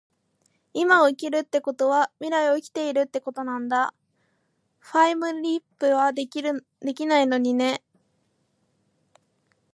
[0.73, 3.93] 今を生きるってことは未来を生きているってことなんだ。
[4.83, 6.41] タァイムリィプはでき
[7.05, 7.83] ないのにね